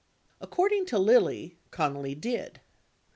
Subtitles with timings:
[0.39, 2.59] 50 According to Lilly, Connally did.